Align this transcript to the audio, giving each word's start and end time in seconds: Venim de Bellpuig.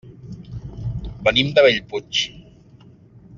Venim 1.27 1.51
de 1.59 1.65
Bellpuig. 1.67 2.23